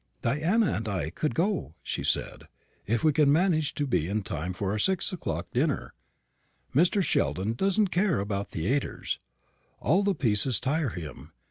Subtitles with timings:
[0.23, 2.47] "Diana and I could go," she said,
[2.87, 5.93] "if we can manage to be in time after our six o'clock dinner.
[6.73, 7.03] Mr.
[7.03, 9.19] Sheldon does not care about theatres.
[9.79, 11.33] All the pieces tire him.